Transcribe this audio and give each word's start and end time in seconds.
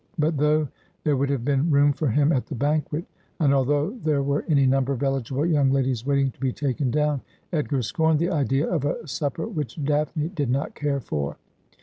But 0.17 0.37
though 0.37 0.67
there 1.03 1.15
would 1.15 1.29
have 1.29 1.45
been 1.45 1.69
room 1.69 1.93
for 1.93 2.07
him 2.09 2.31
at 2.31 2.47
the 2.47 2.55
banquet, 2.55 3.05
and 3.39 3.53
although 3.53 3.91
there 4.03 4.23
were 4.23 4.43
any 4.49 4.65
number 4.65 4.93
of 4.93 5.03
eligible 5.03 5.45
young 5.45 5.69
ladies 5.69 6.07
wait 6.07 6.17
ing 6.17 6.31
to 6.31 6.39
be 6.39 6.51
taken 6.51 6.89
down, 6.89 7.21
Edgar 7.53 7.83
scorned 7.83 8.17
the 8.17 8.31
idea 8.31 8.67
of 8.67 8.83
a 8.83 9.07
supper 9.07 9.45
which 9.47 9.79
Daphne 9.85 10.29
did 10.29 10.49
not 10.49 10.73
care 10.73 11.01
for. 11.01 11.37